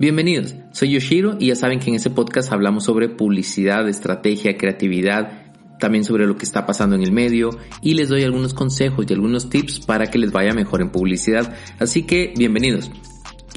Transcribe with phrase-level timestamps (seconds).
[0.00, 5.42] Bienvenidos, soy Yoshiro y ya saben que en este podcast hablamos sobre publicidad, estrategia, creatividad,
[5.80, 7.50] también sobre lo que está pasando en el medio
[7.82, 11.52] y les doy algunos consejos y algunos tips para que les vaya mejor en publicidad.
[11.80, 12.92] Así que bienvenidos.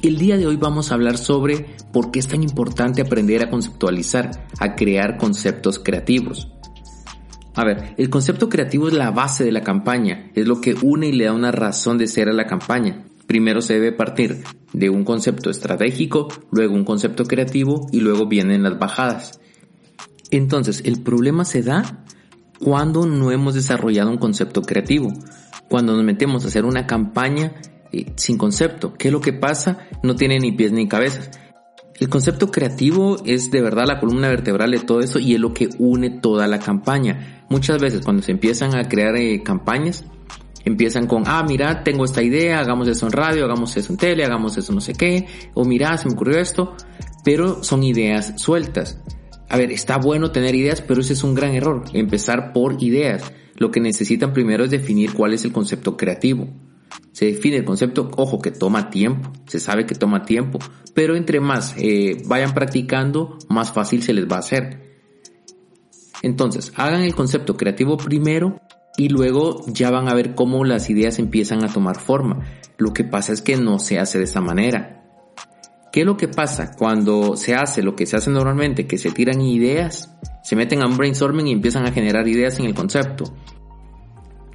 [0.01, 3.51] El día de hoy vamos a hablar sobre por qué es tan importante aprender a
[3.51, 6.51] conceptualizar, a crear conceptos creativos.
[7.53, 11.09] A ver, el concepto creativo es la base de la campaña, es lo que une
[11.09, 13.05] y le da una razón de ser a la campaña.
[13.31, 14.43] Primero se debe partir
[14.73, 19.39] de un concepto estratégico, luego un concepto creativo y luego vienen las bajadas.
[20.31, 22.03] Entonces, el problema se da
[22.59, 25.13] cuando no hemos desarrollado un concepto creativo,
[25.69, 27.53] cuando nos metemos a hacer una campaña
[27.93, 28.95] eh, sin concepto.
[28.95, 29.87] ¿Qué es lo que pasa?
[30.03, 31.31] No tiene ni pies ni cabezas.
[32.01, 35.53] El concepto creativo es de verdad la columna vertebral de todo eso y es lo
[35.53, 37.45] que une toda la campaña.
[37.47, 40.03] Muchas veces cuando se empiezan a crear eh, campañas,
[40.63, 44.23] Empiezan con, ah, mira, tengo esta idea, hagamos eso en radio, hagamos eso en tele,
[44.23, 46.75] hagamos eso no sé qué, o mira, se me ocurrió esto,
[47.23, 49.01] pero son ideas sueltas.
[49.49, 53.33] A ver, está bueno tener ideas, pero ese es un gran error, empezar por ideas.
[53.55, 56.47] Lo que necesitan primero es definir cuál es el concepto creativo.
[57.11, 60.59] Se define el concepto, ojo, que toma tiempo, se sabe que toma tiempo,
[60.93, 64.91] pero entre más eh, vayan practicando, más fácil se les va a hacer.
[66.21, 68.61] Entonces, hagan el concepto creativo primero
[68.97, 72.45] y luego ya van a ver cómo las ideas empiezan a tomar forma.
[72.77, 75.01] Lo que pasa es que no se hace de esta manera.
[75.91, 78.87] ¿Qué es lo que pasa cuando se hace lo que se hace normalmente?
[78.87, 82.65] Que se tiran ideas, se meten a un brainstorming y empiezan a generar ideas en
[82.65, 83.25] el concepto.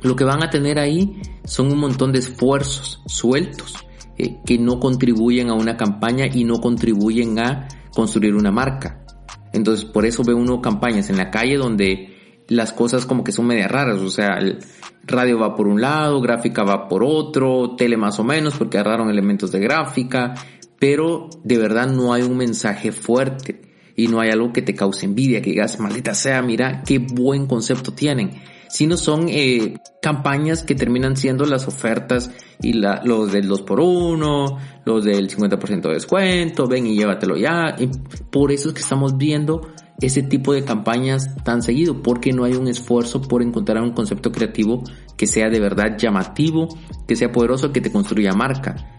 [0.02, 3.74] Lo que van a tener ahí son un montón de esfuerzos sueltos
[4.16, 9.04] eh, que no contribuyen a una campaña y no contribuyen a construir una marca.
[9.52, 12.16] Entonces por eso ve uno campañas en la calle donde
[12.48, 14.58] las cosas como que son media raras, o sea, el
[15.05, 19.11] radio va por un lado, gráfica va por otro, tele más o menos porque agarraron
[19.11, 20.34] elementos de gráfica,
[20.78, 23.62] pero de verdad no hay un mensaje fuerte
[23.97, 27.47] y no hay algo que te cause envidia, que digas, maldita sea, mira qué buen
[27.47, 28.30] concepto tienen,
[28.69, 33.81] sino son eh, campañas que terminan siendo las ofertas y la, los del 2 por
[33.81, 37.88] 1 los del 50% de descuento, ven y llévatelo ya, y
[38.31, 39.62] por eso es que estamos viendo
[40.00, 44.30] ese tipo de campañas tan seguido porque no hay un esfuerzo por encontrar un concepto
[44.30, 44.82] creativo
[45.16, 46.68] que sea de verdad llamativo,
[47.06, 48.94] que sea poderoso, que te construya marca.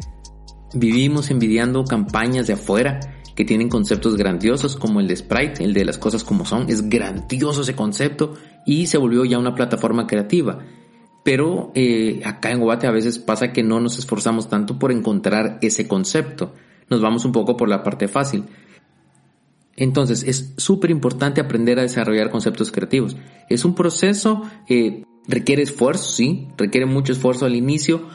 [0.74, 3.00] Vivimos envidiando campañas de afuera
[3.36, 6.90] que tienen conceptos grandiosos como el de Sprite, el de las cosas como son, es
[6.90, 8.34] grandioso ese concepto
[8.66, 10.60] y se volvió ya una plataforma creativa.
[11.24, 15.60] Pero eh, acá en Guate a veces pasa que no nos esforzamos tanto por encontrar
[15.62, 16.54] ese concepto.
[16.90, 18.46] Nos vamos un poco por la parte fácil.
[19.78, 23.16] Entonces es súper importante aprender a desarrollar conceptos creativos.
[23.48, 28.08] Es un proceso que requiere esfuerzo, sí, requiere mucho esfuerzo al inicio,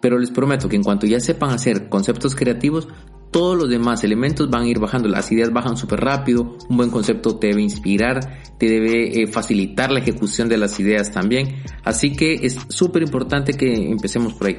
[0.00, 2.88] pero les prometo que en cuanto ya sepan hacer conceptos creativos,
[3.30, 6.90] todos los demás elementos van a ir bajando, las ideas bajan súper rápido, un buen
[6.90, 12.12] concepto te debe inspirar, te debe eh, facilitar la ejecución de las ideas también, así
[12.12, 14.58] que es súper importante que empecemos por ahí.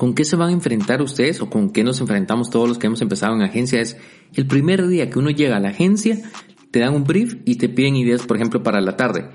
[0.00, 2.86] ¿Con qué se van a enfrentar ustedes o con qué nos enfrentamos todos los que
[2.86, 3.82] hemos empezado en agencia?
[3.82, 3.98] Es
[4.32, 6.18] el primer día que uno llega a la agencia,
[6.70, 9.28] te dan un brief y te piden ideas, por ejemplo, para la tarde.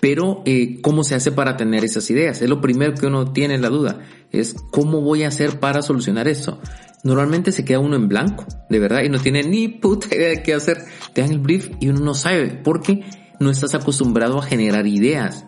[0.00, 2.40] Pero, eh, ¿cómo se hace para tener esas ideas?
[2.40, 3.98] Es lo primero que uno tiene la duda.
[4.30, 6.60] Es, ¿cómo voy a hacer para solucionar eso?
[7.02, 10.42] Normalmente se queda uno en blanco, de verdad, y no tiene ni puta idea de
[10.44, 10.84] qué hacer.
[11.14, 13.02] Te dan el brief y uno no sabe, porque
[13.40, 15.46] no estás acostumbrado a generar ideas.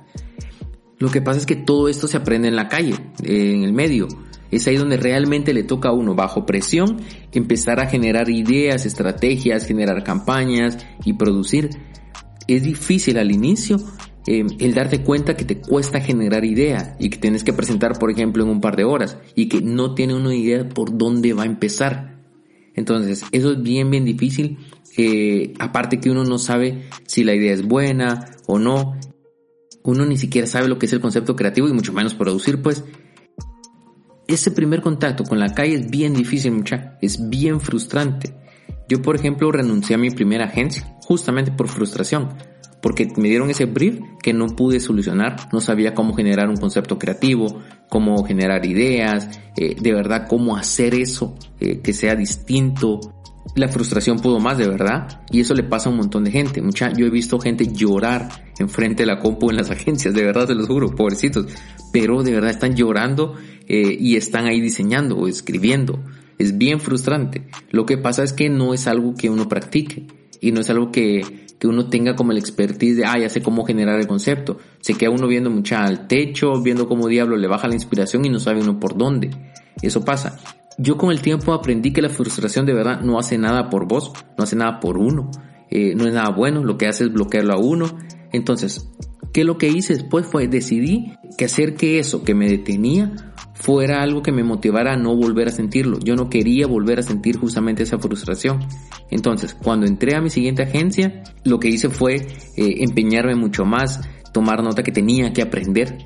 [0.98, 4.09] Lo que pasa es que todo esto se aprende en la calle, en el medio.
[4.53, 7.01] Es ahí donde realmente le toca a uno, bajo presión,
[7.33, 11.71] empezar a generar ideas, estrategias, generar campañas y producir.
[12.47, 13.79] Es difícil al inicio
[14.27, 18.11] eh, el darte cuenta que te cuesta generar ideas y que tienes que presentar, por
[18.11, 21.43] ejemplo, en un par de horas y que no tiene una idea por dónde va
[21.43, 22.21] a empezar.
[22.75, 24.59] Entonces, eso es bien, bien difícil.
[24.97, 28.99] Eh, aparte que uno no sabe si la idea es buena o no.
[29.83, 32.84] Uno ni siquiera sabe lo que es el concepto creativo y mucho menos producir, pues
[34.34, 38.34] ese primer contacto con la calle es bien difícil, mucha, es bien frustrante.
[38.89, 42.30] Yo, por ejemplo, renuncié a mi primera agencia justamente por frustración,
[42.80, 46.98] porque me dieron ese brief que no pude solucionar, no sabía cómo generar un concepto
[46.98, 53.01] creativo, cómo generar ideas, eh, de verdad cómo hacer eso eh, que sea distinto,
[53.54, 56.62] la frustración pudo más de verdad y eso le pasa a un montón de gente.
[56.62, 58.28] Mucha, yo he visto gente llorar
[58.59, 61.47] enfrente de la compu en las agencias, de verdad se los juro, pobrecitos,
[61.92, 63.34] pero de verdad están llorando
[63.68, 65.98] eh, y están ahí diseñando o escribiendo.
[66.38, 67.47] Es bien frustrante.
[67.70, 70.06] Lo que pasa es que no es algo que uno practique
[70.41, 73.41] y no es algo que, que uno tenga como el expertise de, ah, ya sé
[73.41, 74.59] cómo generar el concepto.
[74.80, 78.30] Se queda uno viendo mucha al techo, viendo cómo diablo le baja la inspiración y
[78.30, 79.30] no sabe uno por dónde.
[79.80, 80.38] Eso pasa.
[80.78, 84.12] Yo con el tiempo aprendí que la frustración de verdad no hace nada por vos,
[84.36, 85.30] no hace nada por uno,
[85.70, 87.97] eh, no es nada bueno, lo que hace es bloquearlo a uno.
[88.32, 88.91] Entonces,
[89.33, 93.13] ¿qué lo que hice después fue decidí que hacer que eso que me detenía
[93.63, 95.99] fuera algo que me motivara a no volver a sentirlo.
[96.01, 98.59] Yo no quería volver a sentir justamente esa frustración.
[99.09, 102.27] Entonces, cuando entré a mi siguiente agencia, lo que hice fue eh,
[102.57, 104.01] empeñarme mucho más,
[104.33, 105.99] tomar nota que tenía que aprender.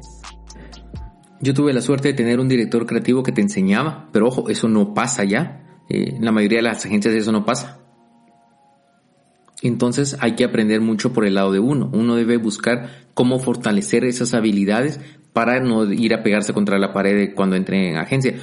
[1.41, 4.69] Yo tuve la suerte de tener un director creativo que te enseñaba, pero ojo, eso
[4.69, 5.63] no pasa ya.
[5.89, 7.86] Eh, en la mayoría de las agencias eso no pasa.
[9.63, 11.91] Entonces hay que aprender mucho por el lado de uno.
[11.93, 15.01] Uno debe buscar cómo fortalecer esas habilidades
[15.33, 18.35] para no ir a pegarse contra la pared cuando entre en agencia.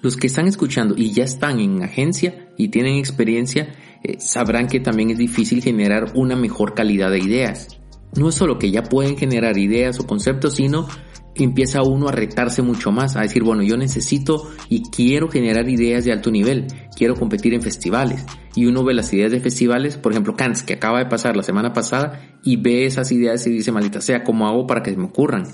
[0.00, 4.80] Los que están escuchando y ya están en agencia y tienen experiencia, eh, sabrán que
[4.80, 7.68] también es difícil generar una mejor calidad de ideas.
[8.16, 10.88] No es solo que ya pueden generar ideas o conceptos, sino
[11.34, 16.04] empieza uno a retarse mucho más, a decir, bueno, yo necesito y quiero generar ideas
[16.04, 18.24] de alto nivel, quiero competir en festivales.
[18.54, 21.42] Y uno ve las ideas de festivales, por ejemplo, Cannes, que acaba de pasar la
[21.42, 25.04] semana pasada, y ve esas ideas y dice, maldita sea, ¿cómo hago para que me
[25.04, 25.44] ocurran?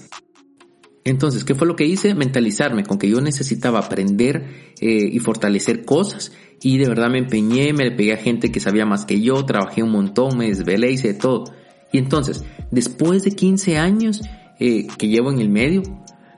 [1.05, 2.15] Entonces, ¿qué fue lo que hice?
[2.15, 6.33] Mentalizarme con que yo necesitaba aprender eh, y fortalecer cosas.
[6.61, 9.45] Y de verdad me empeñé, me le pegué a gente que sabía más que yo,
[9.47, 11.45] trabajé un montón, me desvelé, hice todo.
[11.93, 14.21] Y entonces, después de 15 años,
[14.59, 15.83] eh, que llevo en el medio,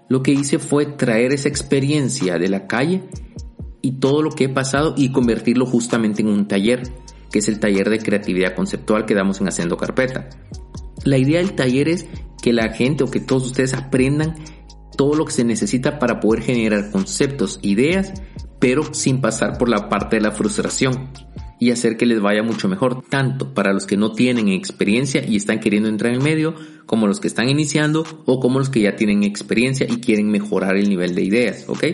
[0.08, 3.02] lo que hice fue traer esa experiencia de la calle
[3.82, 6.82] y todo lo que he pasado y convertirlo justamente en un taller,
[7.30, 10.28] que es el taller de creatividad conceptual que damos en Haciendo Carpeta.
[11.04, 12.06] La idea del taller es
[12.42, 14.34] que la gente o que todos ustedes aprendan
[14.96, 18.12] todo lo que se necesita para poder generar conceptos, ideas,
[18.60, 21.10] pero sin pasar por la parte de la frustración
[21.58, 25.36] y hacer que les vaya mucho mejor, tanto para los que no tienen experiencia y
[25.36, 26.54] están queriendo entrar en el medio,
[26.86, 30.76] como los que están iniciando o como los que ya tienen experiencia y quieren mejorar
[30.76, 31.84] el nivel de ideas, ¿ok?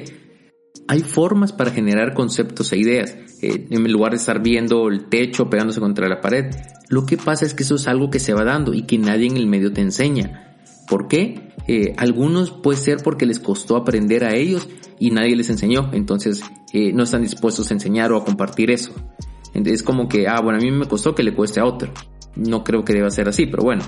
[0.89, 5.51] Hay formas para generar conceptos e ideas, eh, en lugar de estar viendo el techo
[5.51, 6.47] pegándose contra la pared.
[6.89, 9.27] Lo que pasa es que eso es algo que se va dando y que nadie
[9.27, 10.46] en el medio te enseña.
[10.87, 11.53] ¿Por qué?
[11.69, 14.69] Eh, algunos puede ser porque les costó aprender a ellos
[14.99, 16.43] y nadie les enseñó, entonces
[16.73, 18.93] eh, no están dispuestos a enseñar o a compartir eso.
[19.53, 21.91] Es como que, ah, bueno, a mí me costó que le cueste a otro.
[22.35, 23.83] No creo que deba ser así, pero bueno.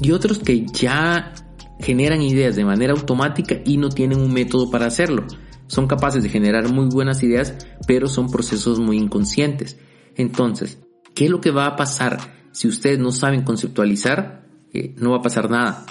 [0.00, 1.32] Y otros que ya
[1.80, 5.26] generan ideas de manera automática y no tienen un método para hacerlo.
[5.66, 7.54] Son capaces de generar muy buenas ideas,
[7.86, 9.78] pero son procesos muy inconscientes.
[10.16, 10.78] Entonces,
[11.14, 12.18] ¿qué es lo que va a pasar
[12.52, 14.46] si ustedes no saben conceptualizar?
[14.72, 15.84] Eh, no va a pasar nada.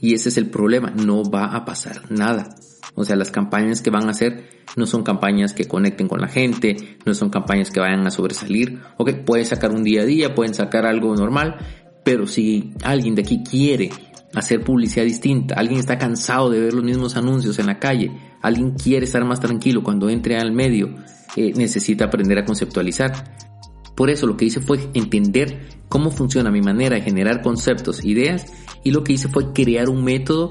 [0.00, 2.54] Y ese es el problema, no va a pasar nada.
[2.94, 6.28] O sea, las campañas que van a hacer no son campañas que conecten con la
[6.28, 8.80] gente, no son campañas que vayan a sobresalir.
[8.96, 11.56] Ok, pueden sacar un día a día, pueden sacar algo normal,
[12.04, 13.90] pero si alguien de aquí quiere
[14.34, 18.10] hacer publicidad distinta, alguien está cansado de ver los mismos anuncios en la calle,
[18.42, 20.94] alguien quiere estar más tranquilo cuando entre al medio,
[21.36, 23.47] eh, necesita aprender a conceptualizar.
[23.98, 25.58] Por eso lo que hice fue entender
[25.88, 28.46] cómo funciona mi manera de generar conceptos, ideas,
[28.84, 30.50] y lo que hice fue crear un método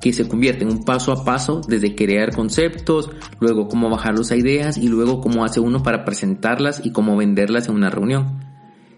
[0.00, 3.08] que se convierte en un paso a paso desde crear conceptos,
[3.38, 7.68] luego cómo bajarlos a ideas y luego cómo hace uno para presentarlas y cómo venderlas
[7.68, 8.40] en una reunión.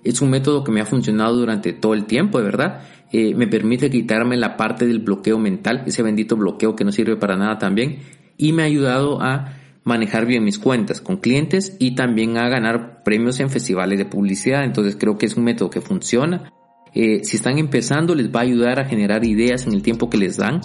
[0.03, 2.81] Es un método que me ha funcionado durante todo el tiempo, de verdad.
[3.13, 7.17] Eh, me permite quitarme la parte del bloqueo mental, ese bendito bloqueo que no sirve
[7.17, 7.99] para nada también,
[8.39, 13.03] y me ha ayudado a manejar bien mis cuentas con clientes y también a ganar
[13.05, 14.65] premios en festivales de publicidad.
[14.65, 16.53] Entonces creo que es un método que funciona.
[16.93, 20.19] Eh, si están empezando les va a ayudar a generar ideas en el tiempo que
[20.19, 20.61] les dan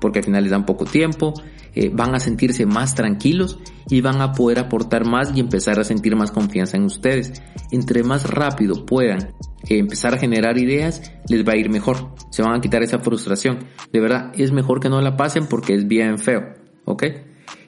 [0.00, 1.34] porque al final les dan poco tiempo,
[1.74, 5.84] eh, van a sentirse más tranquilos y van a poder aportar más y empezar a
[5.84, 7.42] sentir más confianza en ustedes.
[7.70, 9.34] Entre más rápido puedan
[9.68, 12.14] eh, empezar a generar ideas, les va a ir mejor.
[12.30, 13.66] Se van a quitar esa frustración.
[13.92, 16.54] De verdad, es mejor que no la pasen porque es bien feo.
[16.84, 17.04] ¿Ok?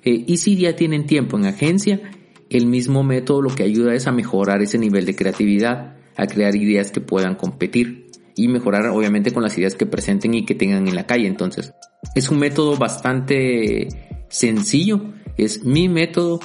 [0.04, 2.00] Eh, y si ya tienen tiempo en agencia,
[2.48, 6.56] el mismo método lo que ayuda es a mejorar ese nivel de creatividad, a crear
[6.56, 10.88] ideas que puedan competir y mejorar obviamente con las ideas que presenten y que tengan
[10.88, 11.26] en la calle.
[11.26, 11.72] Entonces,
[12.14, 13.88] es un método bastante
[14.28, 16.40] sencillo, es mi método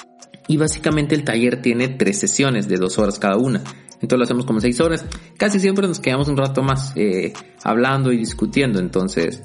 [0.48, 3.64] y básicamente el taller tiene tres sesiones de dos horas cada una.
[3.94, 5.06] Entonces lo hacemos como seis horas.
[5.38, 7.34] Casi siempre nos quedamos un rato más eh,
[7.64, 8.80] hablando y discutiendo.
[8.80, 9.42] Entonces,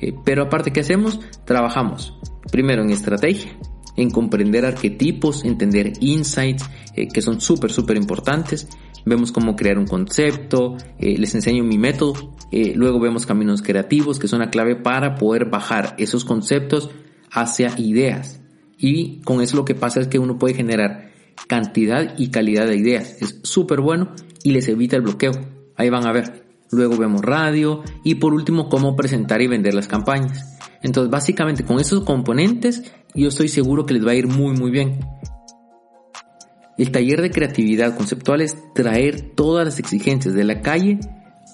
[0.00, 2.14] eh, pero aparte que hacemos, trabajamos
[2.50, 3.52] primero en estrategia,
[3.96, 8.68] en comprender arquetipos, entender insights eh, que son súper, súper importantes
[9.08, 14.18] vemos cómo crear un concepto, eh, les enseño mi método, eh, luego vemos caminos creativos
[14.18, 16.90] que son la clave para poder bajar esos conceptos
[17.30, 18.40] hacia ideas.
[18.78, 21.10] Y con eso lo que pasa es que uno puede generar
[21.48, 23.16] cantidad y calidad de ideas.
[23.20, 24.12] Es súper bueno
[24.44, 25.32] y les evita el bloqueo.
[25.76, 26.46] Ahí van a ver.
[26.70, 30.57] Luego vemos radio y por último cómo presentar y vender las campañas.
[30.82, 34.70] Entonces, básicamente con esos componentes, yo estoy seguro que les va a ir muy, muy
[34.70, 35.00] bien.
[36.76, 41.00] El taller de creatividad conceptual es traer todas las exigencias de la calle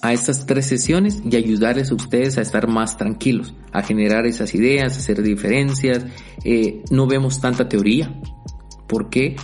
[0.03, 4.55] a estas tres sesiones y ayudarles a ustedes a estar más tranquilos, a generar esas
[4.55, 6.05] ideas, a hacer diferencias.
[6.45, 8.15] Eh, no vemos tanta teoría.
[8.87, 9.37] ¿Por qué?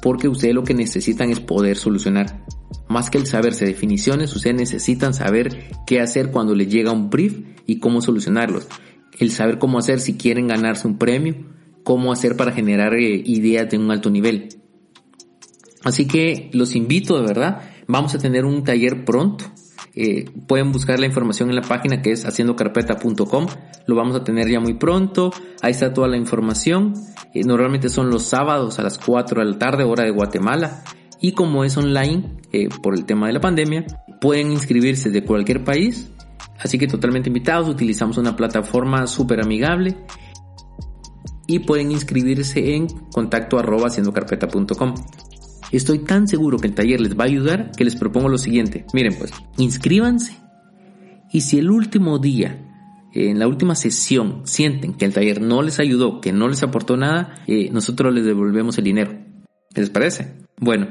[0.00, 2.44] Porque ustedes lo que necesitan es poder solucionar.
[2.88, 7.40] Más que el saberse definiciones, ustedes necesitan saber qué hacer cuando les llega un brief
[7.66, 8.68] y cómo solucionarlos.
[9.18, 11.36] El saber cómo hacer si quieren ganarse un premio,
[11.84, 14.48] cómo hacer para generar eh, ideas de un alto nivel.
[15.84, 17.60] Así que los invito de verdad.
[17.86, 19.44] Vamos a tener un taller pronto.
[19.94, 23.46] Eh, pueden buscar la información en la página que es haciendocarpeta.com.
[23.86, 25.30] Lo vamos a tener ya muy pronto.
[25.62, 26.94] Ahí está toda la información.
[27.34, 30.82] Eh, normalmente son los sábados a las 4 de la tarde, hora de Guatemala.
[31.20, 32.38] Y como es online,
[32.82, 33.86] por el tema de la pandemia,
[34.20, 36.10] pueden inscribirse de cualquier país.
[36.58, 37.68] Así que totalmente invitados.
[37.68, 39.96] Utilizamos una plataforma súper amigable.
[41.46, 43.88] Y pueden inscribirse en contacto arroba.
[45.72, 48.86] Estoy tan seguro que el taller les va a ayudar que les propongo lo siguiente.
[48.94, 50.44] Miren pues, inscríbanse
[51.34, 52.64] y si el último día,
[53.12, 56.96] en la última sesión, sienten que el taller no les ayudó, que no les aportó
[56.96, 59.18] nada, eh, nosotros les devolvemos el dinero.
[59.74, 60.36] ¿Qué les parece?
[60.60, 60.86] Bueno,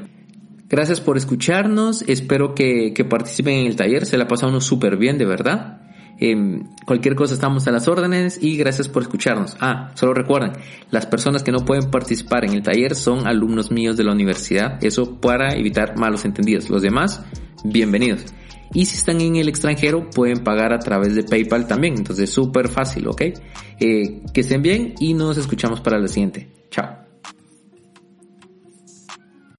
[0.74, 4.96] gracias por escucharnos, espero que, que participen en el taller, se la pasa uno súper
[4.96, 5.80] bien, de verdad.
[6.18, 9.56] Em, cualquier cosa estamos a las órdenes y gracias por escucharnos.
[9.60, 10.52] Ah, solo recuerden,
[10.90, 14.84] las personas que no pueden participar en el taller son alumnos míos de la universidad.
[14.84, 16.68] Eso para evitar malos entendidos.
[16.70, 17.22] Los demás,
[17.62, 18.24] bienvenidos.
[18.72, 21.94] Y si están en el extranjero, pueden pagar a través de PayPal también.
[21.96, 23.22] Entonces, súper fácil, ¿ok?
[23.78, 26.48] Eh, que estén bien y nos escuchamos para la siguiente.
[26.70, 27.03] Chao.